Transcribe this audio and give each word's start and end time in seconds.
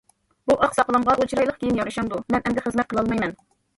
بۇ 0.51 0.55
ئاق 0.67 0.71
ساقىلىمغا 0.77 1.15
ئۇ 1.19 1.27
چىرايلىق 1.33 1.59
كىيىم 1.61 1.77
يارىشامدۇ؟ 1.81 2.23
مەن 2.37 2.41
ئەمدى 2.47 2.65
خىزمەت 2.67 2.91
قىلالمايمەن. 2.95 3.37